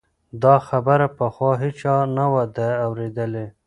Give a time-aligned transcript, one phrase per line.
[0.43, 2.43] دا خبره پخوا هیچا نه وه
[2.85, 3.45] اورېدلې.